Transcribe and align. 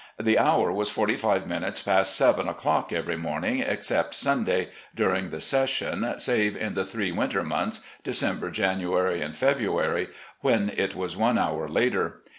The 0.19 0.39
hour 0.39 0.71
was 0.71 0.89
forty 0.89 1.15
five 1.15 1.45
minutes 1.45 1.83
past 1.83 2.15
seven 2.15 2.47
o'clock 2.47 2.91
every 2.91 3.17
morning, 3.17 3.59
except 3.59 4.15
Sunday, 4.15 4.69
during 4.95 5.29
the 5.29 5.39
session, 5.39 6.15
save 6.17 6.57
in 6.57 6.73
the 6.73 6.85
three 6.85 7.11
winter 7.11 7.43
months, 7.43 7.81
December, 8.03 8.49
January, 8.49 9.21
and 9.21 9.35
February, 9.35 10.07
when 10.39 10.69
it 10.75 10.95
was 10.95 11.15
one 11.15 11.37
hour 11.37 11.69
later. 11.69 12.23